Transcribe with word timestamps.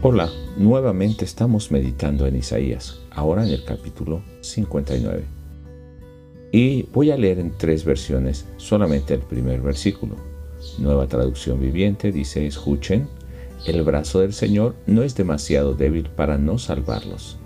Hola, 0.00 0.30
nuevamente 0.56 1.24
estamos 1.24 1.72
meditando 1.72 2.24
en 2.28 2.36
Isaías, 2.36 3.00
ahora 3.10 3.44
en 3.44 3.52
el 3.52 3.64
capítulo 3.64 4.22
59. 4.42 5.24
Y 6.52 6.84
voy 6.92 7.10
a 7.10 7.16
leer 7.16 7.40
en 7.40 7.58
tres 7.58 7.84
versiones 7.84 8.46
solamente 8.58 9.14
el 9.14 9.22
primer 9.22 9.60
versículo. 9.60 10.14
Nueva 10.78 11.08
traducción 11.08 11.58
viviente 11.58 12.12
dice, 12.12 12.46
escuchen, 12.46 13.08
el 13.66 13.82
brazo 13.82 14.20
del 14.20 14.32
Señor 14.32 14.76
no 14.86 15.02
es 15.02 15.16
demasiado 15.16 15.74
débil 15.74 16.08
para 16.10 16.38
no 16.38 16.58
salvarlos, 16.58 17.36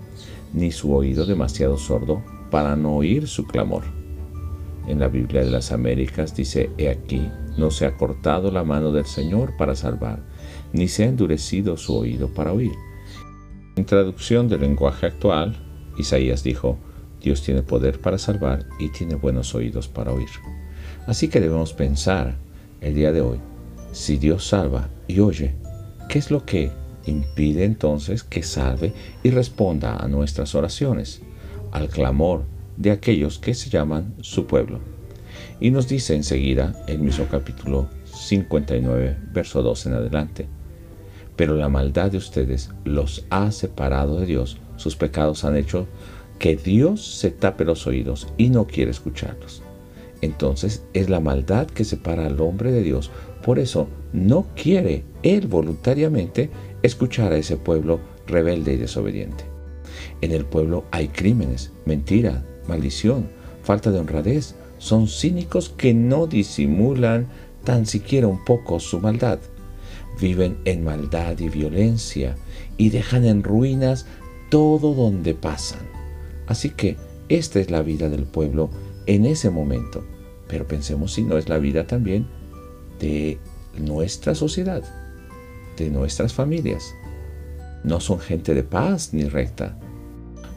ni 0.53 0.71
su 0.71 0.93
oído 0.93 1.25
demasiado 1.25 1.75
sordo 1.79 2.21
para 2.51 2.75
no 2.75 2.97
oír 2.97 3.27
su 3.27 3.47
clamor. 3.47 3.81
En 4.85 4.99
la 4.99 5.07
Biblia 5.07 5.43
de 5.43 5.49
las 5.49 5.71
Américas 5.71 6.35
dice, 6.35 6.69
he 6.77 6.89
aquí, 6.89 7.27
no 7.57 7.71
se 7.71 7.87
ha 7.87 7.97
cortado 7.97 8.51
la 8.51 8.63
mano 8.63 8.91
del 8.91 9.05
Señor 9.05 9.57
para 9.57 9.75
salvar 9.75 10.21
ni 10.73 10.87
se 10.87 11.03
ha 11.03 11.07
endurecido 11.07 11.77
su 11.77 11.95
oído 11.95 12.27
para 12.27 12.51
oír. 12.51 12.73
En 13.75 13.85
traducción 13.85 14.49
del 14.49 14.61
lenguaje 14.61 15.05
actual, 15.05 15.55
Isaías 15.97 16.43
dijo, 16.43 16.77
Dios 17.21 17.41
tiene 17.41 17.61
poder 17.61 18.01
para 18.01 18.17
salvar 18.17 18.65
y 18.79 18.89
tiene 18.89 19.15
buenos 19.15 19.55
oídos 19.55 19.87
para 19.87 20.11
oír. 20.11 20.29
Así 21.07 21.27
que 21.27 21.39
debemos 21.39 21.73
pensar 21.73 22.35
el 22.81 22.95
día 22.95 23.11
de 23.11 23.21
hoy, 23.21 23.39
si 23.91 24.17
Dios 24.17 24.45
salva 24.47 24.89
y 25.07 25.19
oye, 25.19 25.55
¿qué 26.09 26.19
es 26.19 26.31
lo 26.31 26.45
que 26.45 26.71
impide 27.05 27.63
entonces 27.63 28.23
que 28.23 28.43
salve 28.43 28.93
y 29.23 29.29
responda 29.29 29.97
a 29.97 30.07
nuestras 30.07 30.55
oraciones, 30.55 31.21
al 31.71 31.89
clamor 31.89 32.43
de 32.77 32.91
aquellos 32.91 33.39
que 33.39 33.53
se 33.53 33.69
llaman 33.69 34.15
su 34.21 34.45
pueblo? 34.45 34.79
Y 35.59 35.71
nos 35.71 35.87
dice 35.87 36.15
enseguida 36.15 36.83
el 36.87 36.99
mismo 36.99 37.25
capítulo 37.29 37.89
59, 38.05 39.17
verso 39.31 39.61
2 39.61 39.85
en 39.85 39.93
adelante 39.93 40.47
pero 41.35 41.55
la 41.55 41.69
maldad 41.69 42.11
de 42.11 42.17
ustedes 42.17 42.69
los 42.83 43.25
ha 43.29 43.51
separado 43.51 44.19
de 44.19 44.25
Dios. 44.25 44.57
Sus 44.75 44.95
pecados 44.95 45.43
han 45.43 45.55
hecho 45.55 45.87
que 46.39 46.55
Dios 46.55 47.05
se 47.05 47.31
tape 47.31 47.65
los 47.65 47.87
oídos 47.87 48.27
y 48.37 48.49
no 48.49 48.65
quiere 48.67 48.91
escucharlos. 48.91 49.61
Entonces 50.21 50.83
es 50.93 51.09
la 51.09 51.19
maldad 51.19 51.67
que 51.67 51.85
separa 51.85 52.25
al 52.25 52.39
hombre 52.39 52.71
de 52.71 52.83
Dios. 52.83 53.11
Por 53.43 53.59
eso 53.59 53.87
no 54.13 54.47
quiere 54.55 55.03
él 55.21 55.47
voluntariamente 55.47 56.49
escuchar 56.81 57.33
a 57.33 57.37
ese 57.37 57.57
pueblo 57.57 57.99
rebelde 58.27 58.73
y 58.73 58.77
desobediente. 58.77 59.43
En 60.21 60.31
el 60.31 60.45
pueblo 60.45 60.85
hay 60.91 61.09
crímenes, 61.09 61.71
mentira, 61.85 62.45
maldición, 62.67 63.27
falta 63.63 63.91
de 63.91 63.99
honradez. 63.99 64.55
Son 64.77 65.07
cínicos 65.07 65.69
que 65.69 65.93
no 65.93 66.27
disimulan 66.27 67.27
tan 67.63 67.85
siquiera 67.85 68.27
un 68.27 68.43
poco 68.43 68.79
su 68.79 68.99
maldad 68.99 69.39
viven 70.19 70.57
en 70.65 70.83
maldad 70.83 71.39
y 71.39 71.49
violencia 71.49 72.35
y 72.77 72.89
dejan 72.89 73.25
en 73.25 73.43
ruinas 73.43 74.05
todo 74.49 74.93
donde 74.93 75.33
pasan. 75.33 75.81
Así 76.47 76.69
que 76.69 76.97
esta 77.29 77.59
es 77.59 77.71
la 77.71 77.81
vida 77.81 78.09
del 78.09 78.23
pueblo 78.23 78.69
en 79.05 79.25
ese 79.25 79.49
momento. 79.49 80.03
Pero 80.47 80.67
pensemos 80.67 81.13
si 81.13 81.23
no 81.23 81.37
es 81.37 81.49
la 81.49 81.57
vida 81.57 81.87
también 81.87 82.27
de 82.99 83.39
nuestra 83.77 84.35
sociedad, 84.35 84.83
de 85.77 85.89
nuestras 85.89 86.33
familias. 86.33 86.93
No 87.83 87.99
son 87.99 88.19
gente 88.19 88.53
de 88.53 88.63
paz 88.63 89.13
ni 89.13 89.23
recta. 89.23 89.77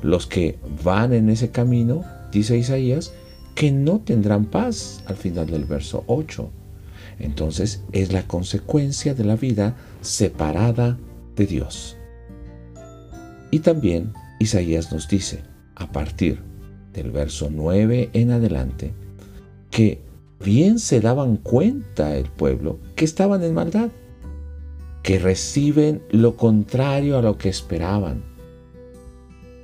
Los 0.03 0.27
que 0.27 0.59
van 0.85 1.13
en 1.13 1.31
ese 1.31 1.51
camino, 1.51 2.05
dice 2.31 2.59
Isaías, 2.59 3.13
que 3.55 3.73
no 3.73 4.01
tendrán 4.01 4.45
paz 4.45 5.03
al 5.07 5.17
final 5.17 5.47
del 5.47 5.65
verso 5.65 6.05
8. 6.07 6.51
Entonces 7.19 7.83
es 7.93 8.13
la 8.13 8.27
consecuencia 8.27 9.15
de 9.15 9.25
la 9.25 9.37
vida 9.37 9.77
separada 10.01 10.99
de 11.35 11.47
Dios. 11.47 11.97
Y 13.51 13.61
también 13.61 14.13
Isaías 14.39 14.93
nos 14.93 15.09
dice, 15.09 15.43
a 15.75 15.91
partir 15.93 16.43
del 16.93 17.11
verso 17.11 17.49
9 17.51 18.11
en 18.13 18.31
adelante, 18.33 18.93
que 19.71 20.03
bien 20.43 20.79
se 20.79 21.01
daban 21.01 21.37
cuenta 21.37 22.17
el 22.17 22.25
pueblo 22.25 22.79
que 22.95 23.05
estaban 23.05 23.43
en 23.43 23.55
maldad, 23.55 23.91
que 25.03 25.19
reciben 25.19 26.03
lo 26.11 26.37
contrario 26.37 27.19
a 27.19 27.23
lo 27.23 27.39
que 27.39 27.49
esperaban. 27.49 28.25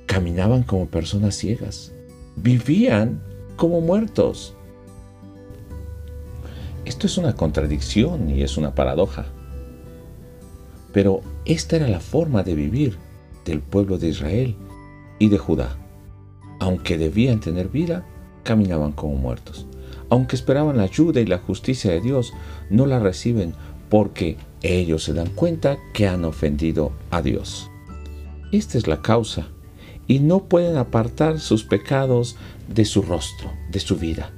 Caminaban 0.05 0.63
como 0.63 0.87
personas 0.87 1.35
ciegas, 1.35 1.91
vivían 2.35 3.21
como 3.57 3.81
muertos, 3.81 4.55
esto 7.05 7.19
es 7.19 7.25
una 7.25 7.35
contradicción 7.35 8.29
y 8.29 8.43
es 8.43 8.55
una 8.55 8.75
paradoja. 8.75 9.25
Pero 10.93 11.19
esta 11.43 11.75
era 11.75 11.89
la 11.89 11.99
forma 11.99 12.43
de 12.43 12.55
vivir 12.55 12.97
del 13.43 13.59
pueblo 13.59 13.97
de 13.97 14.07
Israel 14.07 14.55
y 15.19 15.27
de 15.27 15.37
Judá. 15.37 15.75
Aunque 16.61 16.97
debían 16.97 17.41
tener 17.41 17.67
vida, 17.67 18.05
caminaban 18.43 18.93
como 18.93 19.15
muertos. 19.15 19.65
Aunque 20.09 20.37
esperaban 20.37 20.77
la 20.77 20.83
ayuda 20.83 21.19
y 21.19 21.25
la 21.25 21.39
justicia 21.39 21.91
de 21.91 21.99
Dios, 21.99 22.31
no 22.69 22.85
la 22.85 22.99
reciben 22.99 23.53
porque 23.89 24.37
ellos 24.61 25.03
se 25.03 25.11
dan 25.11 25.27
cuenta 25.27 25.77
que 25.93 26.07
han 26.07 26.23
ofendido 26.23 26.93
a 27.11 27.21
Dios. 27.21 27.69
Esta 28.53 28.77
es 28.77 28.87
la 28.87 29.01
causa 29.01 29.47
y 30.07 30.19
no 30.19 30.45
pueden 30.45 30.77
apartar 30.77 31.41
sus 31.41 31.65
pecados 31.65 32.37
de 32.73 32.85
su 32.85 33.01
rostro, 33.01 33.51
de 33.73 33.81
su 33.81 33.97
vida 33.97 34.31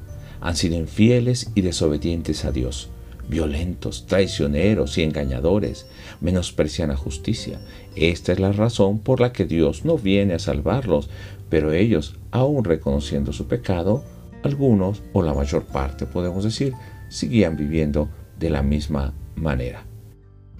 han 0.45 0.55
sido 0.55 0.75
infieles 0.75 1.49
y 1.55 1.61
desobedientes 1.61 2.45
a 2.45 2.51
Dios, 2.51 2.89
violentos, 3.27 4.05
traicioneros 4.05 4.95
y 4.99 5.01
engañadores, 5.01 5.87
menosprecian 6.21 6.89
la 6.89 6.95
justicia. 6.95 7.59
Esta 7.95 8.31
es 8.31 8.39
la 8.39 8.51
razón 8.51 8.99
por 8.99 9.21
la 9.21 9.33
que 9.33 9.45
Dios 9.45 9.85
no 9.85 9.97
viene 9.97 10.35
a 10.35 10.39
salvarlos, 10.39 11.09
pero 11.49 11.71
ellos, 11.71 12.17
aun 12.29 12.63
reconociendo 12.63 13.33
su 13.33 13.47
pecado, 13.47 14.03
algunos, 14.43 15.01
o 15.13 15.23
la 15.23 15.33
mayor 15.33 15.63
parte 15.63 16.05
podemos 16.05 16.43
decir, 16.43 16.73
seguían 17.09 17.57
viviendo 17.57 18.07
de 18.37 18.51
la 18.51 18.61
misma 18.61 19.15
manera. 19.35 19.83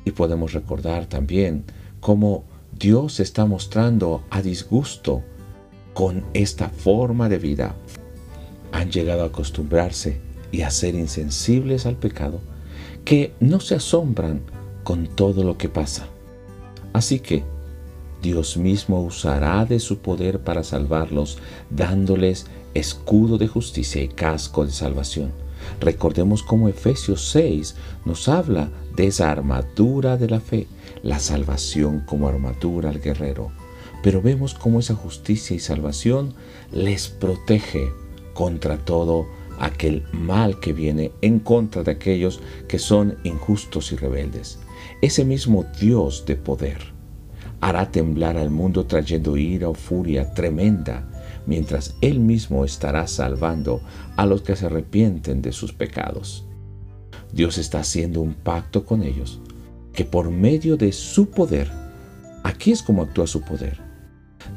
Y 0.04 0.12
podemos 0.12 0.54
recordar 0.54 1.06
también 1.06 1.64
cómo 2.00 2.44
Dios 2.76 3.20
está 3.20 3.46
mostrando 3.46 4.24
a 4.32 4.42
disgusto 4.42 5.22
con 5.94 6.26
esta 6.34 6.70
forma 6.70 7.30
de 7.30 7.38
vida 7.38 7.76
han 8.76 8.92
llegado 8.92 9.24
a 9.24 9.28
acostumbrarse 9.28 10.20
y 10.52 10.62
a 10.62 10.70
ser 10.70 10.96
insensibles 10.96 11.86
al 11.86 11.96
pecado, 11.96 12.42
que 13.06 13.34
no 13.40 13.60
se 13.62 13.76
asombran 13.76 14.42
con 14.84 15.08
todo 15.08 15.44
lo 15.44 15.58
que 15.58 15.70
pasa. 15.70 16.08
Así 16.92 17.20
que 17.20 17.44
Dios 18.22 18.58
mismo 18.58 19.02
usará 19.02 19.66
de 19.66 19.80
su 19.80 20.00
poder 20.00 20.40
para 20.40 20.64
salvarlos, 20.64 21.38
dándoles 21.70 22.48
escudo 22.74 23.38
de 23.38 23.48
justicia 23.48 24.02
y 24.04 24.10
casco 24.10 24.66
de 24.66 24.72
salvación. 24.72 25.32
Recordemos 25.80 26.44
cómo 26.44 26.68
Efesios 26.68 27.30
6 27.30 27.76
nos 28.04 28.28
habla 28.28 28.70
de 28.96 29.08
esa 29.08 29.32
armadura 29.32 30.18
de 30.18 30.30
la 30.30 30.42
fe, 30.42 30.68
la 31.02 31.20
salvación 31.20 32.02
como 32.06 32.28
armadura 32.28 32.90
al 32.90 33.00
guerrero. 33.00 33.52
Pero 34.04 34.22
vemos 34.22 34.54
cómo 34.54 34.80
esa 34.80 34.96
justicia 34.96 35.56
y 35.56 35.60
salvación 35.60 36.34
les 36.72 37.08
protege 37.08 37.90
contra 38.36 38.78
todo 38.78 39.26
aquel 39.58 40.04
mal 40.12 40.60
que 40.60 40.74
viene 40.74 41.12
en 41.22 41.40
contra 41.40 41.82
de 41.82 41.92
aquellos 41.92 42.42
que 42.68 42.78
son 42.78 43.18
injustos 43.24 43.92
y 43.92 43.96
rebeldes. 43.96 44.60
Ese 45.02 45.26
mismo 45.26 45.66
Dios 45.80 46.26
de 46.28 46.36
poder 46.36 46.94
hará 47.62 47.90
temblar 47.92 48.38
al 48.38 48.52
mundo 48.52 48.86
trayendo 48.86 49.38
ira 49.38 49.70
o 49.70 49.74
furia 49.74 50.34
tremenda, 50.34 51.08
mientras 51.48 51.96
Él 52.02 52.20
mismo 52.20 52.66
estará 52.66 53.08
salvando 53.08 53.82
a 54.18 54.26
los 54.26 54.42
que 54.42 54.56
se 54.56 54.66
arrepienten 54.68 55.42
de 55.42 55.52
sus 55.52 55.74
pecados. 55.74 56.46
Dios 57.32 57.58
está 57.58 57.80
haciendo 57.80 58.22
un 58.22 58.34
pacto 58.34 58.86
con 58.86 59.02
ellos, 59.02 59.40
que 59.94 60.06
por 60.06 60.30
medio 60.30 60.76
de 60.76 60.92
su 60.92 61.30
poder, 61.30 61.72
aquí 62.44 62.72
es 62.72 62.84
como 62.84 63.02
actúa 63.02 63.28
su 63.28 63.42
poder, 63.42 63.80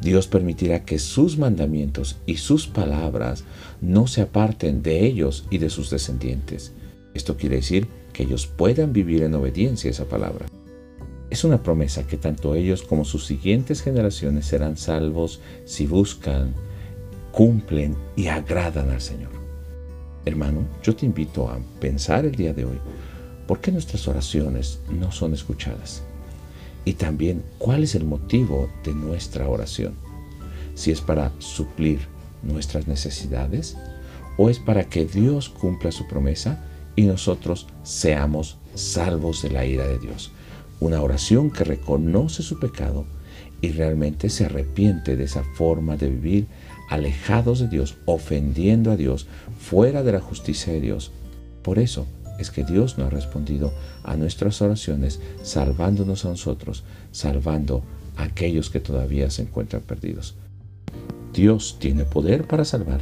Dios 0.01 0.27
permitirá 0.27 0.85
que 0.85 0.99
sus 0.99 1.39
mandamientos 1.39 2.17
y 2.27 2.37
sus 2.37 2.67
palabras 2.67 3.45
no 3.81 4.07
se 4.07 4.23
aparten 4.23 4.83
de 4.83 5.05
ellos 5.07 5.47
y 5.51 5.59
de 5.59 5.71
sus 5.71 5.91
descendientes. 5.91 6.73
Esto 7.15 7.37
quiere 7.37 7.57
decir 7.57 7.89
que 8.13 8.23
ellos 8.25 8.47
puedan 8.47 8.93
vivir 8.93 9.23
en 9.23 9.35
obediencia 9.35 9.89
a 9.89 9.93
esa 9.93 10.05
palabra. 10.05 10.47
Es 11.31 11.45
una 11.45 11.63
promesa 11.63 12.07
que 12.07 12.17
tanto 12.17 12.55
ellos 12.55 12.83
como 12.83 13.05
sus 13.05 13.27
siguientes 13.27 13.83
generaciones 13.83 14.47
serán 14.47 14.77
salvos 14.77 15.41
si 15.65 15.87
buscan, 15.87 16.55
cumplen 17.33 17.97
y 18.17 18.29
agradan 18.29 18.91
al 18.91 19.01
Señor. 19.01 19.31
Hermano, 20.25 20.67
yo 20.83 20.97
te 20.97 21.07
invito 21.07 21.49
a 21.49 21.59
pensar 21.81 22.25
el 22.25 22.35
día 22.35 22.53
de 22.53 22.65
hoy, 22.65 22.79
¿por 23.47 23.61
qué 23.61 23.73
nuestras 23.73 24.09
oraciones 24.09 24.81
no 24.91 25.13
son 25.13 25.35
escuchadas? 25.35 26.03
Y 26.85 26.95
también 26.95 27.43
cuál 27.59 27.85
es 27.85 27.95
el 27.95 28.05
motivo 28.05 28.69
de 28.85 28.95
nuestra 28.95 29.49
oración. 29.49 29.95
Si 30.75 30.91
es 30.91 31.01
para 31.01 31.33
suplir 31.39 32.01
nuestras 32.43 32.87
necesidades 32.87 33.77
o 34.37 34.49
es 34.49 34.59
para 34.59 34.85
que 34.85 35.05
Dios 35.05 35.49
cumpla 35.49 35.93
su 35.93 36.07
promesa 36.07 36.65
y 36.97 37.03
nosotros 37.03 37.67
seamos 37.83 38.57
salvos 38.75 39.43
de 39.43 39.51
la 39.51 39.67
ira 39.67 39.87
de 39.87 39.99
Dios. 39.99 40.33
Una 40.81 41.03
oración 41.03 41.51
que 41.51 41.65
reconoce 41.65 42.43
su 42.43 42.59
pecado 42.59 43.05
y 43.61 43.73
realmente 43.73 44.31
se 44.31 44.45
arrepiente 44.47 45.17
de 45.17 45.25
esa 45.25 45.43
forma 45.43 45.97
de 45.97 46.09
vivir 46.09 46.47
alejados 46.89 47.59
de 47.59 47.69
Dios, 47.69 47.97
ofendiendo 48.07 48.91
a 48.91 48.97
Dios, 48.97 49.27
fuera 49.59 50.03
de 50.03 50.13
la 50.13 50.21
justicia 50.21 50.73
de 50.73 50.81
Dios. 50.81 51.13
Por 51.63 51.79
eso 51.79 52.07
es 52.39 52.51
que 52.51 52.65
Dios 52.65 52.99
no 52.99 53.07
ha 53.07 53.11
respondido 53.11 53.73
a 54.05 54.17
nuestras 54.17 54.63
oraciones, 54.63 55.21
salvándonos 55.43 56.25
a 56.25 56.29
nosotros, 56.29 56.85
salvando 57.11 57.83
a 58.17 58.25
aquellos 58.25 58.71
que 58.71 58.81
todavía 58.81 59.31
se 59.31 59.43
encuentran 59.43 59.83
perdidos. 59.83 60.37
Dios 61.33 61.77
tiene 61.79 62.05
poder 62.05 62.47
para 62.47 62.65
salvar 62.65 63.01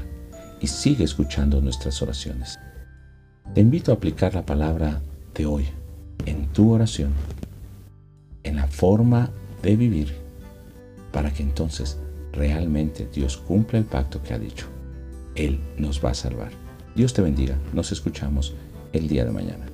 y 0.60 0.66
sigue 0.66 1.04
escuchando 1.04 1.60
nuestras 1.60 2.02
oraciones. 2.02 2.58
Te 3.54 3.60
invito 3.60 3.92
a 3.92 3.94
aplicar 3.94 4.34
la 4.34 4.44
palabra 4.44 5.00
de 5.34 5.46
hoy 5.46 5.66
en 6.24 6.48
tu 6.48 6.72
oración, 6.72 7.12
en 8.42 8.56
la 8.56 8.66
forma 8.66 9.30
de 9.62 9.76
vivir, 9.76 10.14
para 11.12 11.32
que 11.32 11.42
entonces 11.42 11.98
realmente 12.32 13.08
Dios 13.12 13.36
cumpla 13.36 13.78
el 13.78 13.84
pacto 13.84 14.22
que 14.22 14.34
ha 14.34 14.38
dicho. 14.38 14.66
Él 15.34 15.60
nos 15.78 16.04
va 16.04 16.10
a 16.10 16.14
salvar. 16.14 16.50
Dios 16.94 17.12
te 17.12 17.22
bendiga. 17.22 17.58
Nos 17.72 17.92
escuchamos 17.92 18.54
el 18.96 19.08
día 19.08 19.24
de 19.24 19.30
mañana. 19.30 19.66